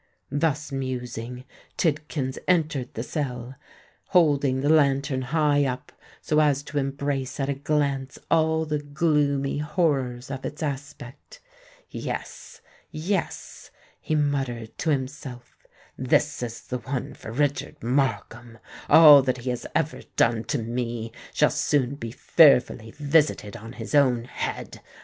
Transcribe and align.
Thus 0.31 0.71
musing, 0.71 1.45
Tidkins 1.77 2.39
entered 2.47 2.91
the 2.95 3.03
cell, 3.03 3.53
holding 4.07 4.61
the 4.61 4.69
lantern 4.69 5.21
high 5.21 5.63
up 5.63 5.91
so 6.23 6.39
as 6.41 6.63
to 6.63 6.79
embrace 6.79 7.39
at 7.39 7.49
a 7.49 7.53
glance 7.53 8.17
all 8.31 8.65
the 8.65 8.79
gloomy 8.79 9.59
horrors 9.59 10.31
of 10.31 10.43
its 10.43 10.63
aspect. 10.63 11.39
"Yes—yes!" 11.91 13.69
he 13.99 14.15
muttered 14.15 14.75
to 14.79 14.89
himself: 14.89 15.67
"this 15.99 16.41
is 16.41 16.61
the 16.61 16.79
one 16.79 17.13
for 17.13 17.31
Richard 17.31 17.83
Markham! 17.83 18.57
All 18.89 19.21
that 19.21 19.37
he 19.37 19.51
has 19.51 19.67
ever 19.75 20.01
done 20.15 20.45
to 20.45 20.57
me 20.57 21.11
shall 21.31 21.51
soon 21.51 21.93
be 21.93 22.09
fearfully 22.09 22.89
visited 22.89 23.55
on 23.55 23.73
his 23.73 23.93
own 23.93 24.23
head! 24.23 24.81